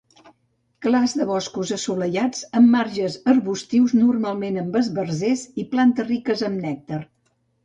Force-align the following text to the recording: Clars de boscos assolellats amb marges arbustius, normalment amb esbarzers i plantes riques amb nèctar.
Clars 0.85 1.11
de 1.17 1.25
boscos 1.31 1.73
assolellats 1.75 2.41
amb 2.61 2.71
marges 2.77 3.19
arbustius, 3.35 3.93
normalment 4.01 4.59
amb 4.63 4.79
esbarzers 4.81 5.45
i 5.65 5.69
plantes 5.77 6.11
riques 6.11 6.45
amb 6.51 6.67
nèctar. 6.67 7.01